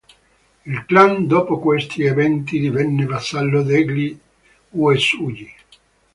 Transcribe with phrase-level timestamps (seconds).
[0.65, 4.17] Il clan dopo questi eventi divenne vassallo degli
[4.71, 5.53] Uesugi.